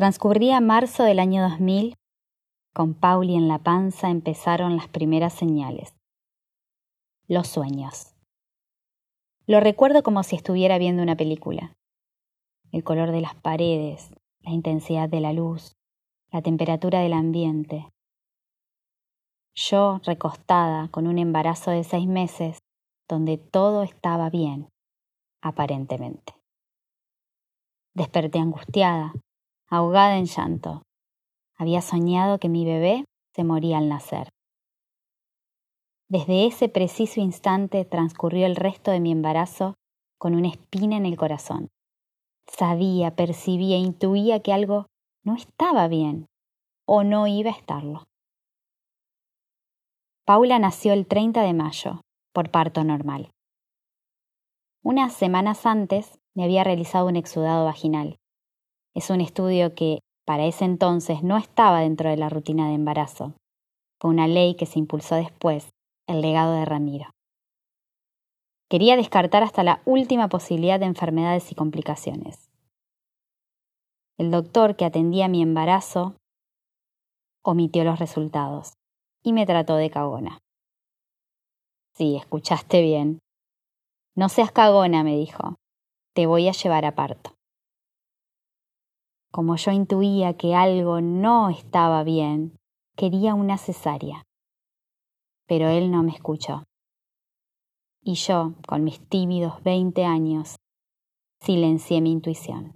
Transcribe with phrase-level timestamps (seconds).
[0.00, 1.94] Transcurría marzo del año 2000.
[2.72, 5.94] Con Pauli en la panza empezaron las primeras señales.
[7.28, 8.14] Los sueños.
[9.46, 11.74] Lo recuerdo como si estuviera viendo una película.
[12.72, 14.10] El color de las paredes,
[14.40, 15.76] la intensidad de la luz,
[16.32, 17.86] la temperatura del ambiente.
[19.54, 22.60] Yo recostada con un embarazo de seis meses
[23.06, 24.70] donde todo estaba bien,
[25.42, 26.32] aparentemente.
[27.92, 29.12] Desperté angustiada,
[29.70, 30.82] ahogada en llanto.
[31.56, 34.28] Había soñado que mi bebé se moría al nacer.
[36.08, 39.74] Desde ese preciso instante transcurrió el resto de mi embarazo
[40.18, 41.68] con una espina en el corazón.
[42.48, 44.86] Sabía, percibía, intuía que algo
[45.22, 46.26] no estaba bien
[46.84, 48.08] o no iba a estarlo.
[50.24, 52.00] Paula nació el 30 de mayo,
[52.32, 53.30] por parto normal.
[54.82, 58.19] Unas semanas antes me había realizado un exudado vaginal.
[58.94, 63.34] Es un estudio que, para ese entonces, no estaba dentro de la rutina de embarazo.
[64.00, 65.70] Fue una ley que se impulsó después,
[66.08, 67.10] el legado de Ramiro.
[68.68, 72.50] Quería descartar hasta la última posibilidad de enfermedades y complicaciones.
[74.18, 76.14] El doctor que atendía mi embarazo
[77.42, 78.74] omitió los resultados
[79.22, 80.38] y me trató de cagona.
[81.94, 83.18] Sí, escuchaste bien.
[84.16, 85.56] No seas cagona, me dijo.
[86.14, 87.32] Te voy a llevar a parto.
[89.32, 92.58] Como yo intuía que algo no estaba bien,
[92.96, 94.24] quería una cesárea.
[95.46, 96.64] Pero él no me escuchó.
[98.02, 100.56] Y yo, con mis tímidos veinte años,
[101.40, 102.72] silencié mi intuición.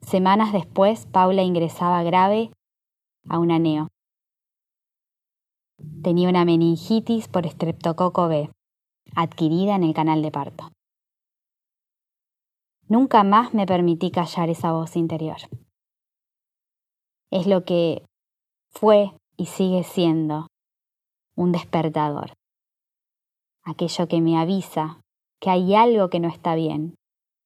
[0.00, 2.52] Semanas después, Paula ingresaba grave
[3.28, 3.88] a un aneo.
[6.02, 8.50] Tenía una meningitis por estreptococo B,
[9.14, 10.70] adquirida en el canal de parto.
[12.88, 15.38] Nunca más me permití callar esa voz interior.
[17.30, 18.04] Es lo que
[18.70, 20.46] fue y sigue siendo
[21.34, 22.34] un despertador.
[23.64, 25.00] Aquello que me avisa
[25.40, 26.94] que hay algo que no está bien,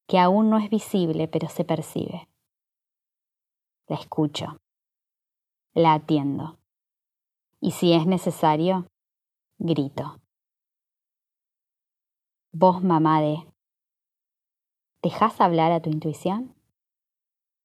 [0.07, 2.29] que aún no es visible pero se percibe.
[3.87, 4.59] La escucho,
[5.75, 6.59] la atiendo
[7.61, 8.87] y si es necesario,
[9.59, 10.21] grito.
[12.53, 13.47] Vos, mamá de
[15.03, 16.58] ¿Dejas hablar a tu intuición?